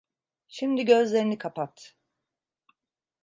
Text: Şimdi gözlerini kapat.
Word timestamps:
Şimdi 0.47 0.85
gözlerini 0.85 1.37
kapat. 1.37 1.95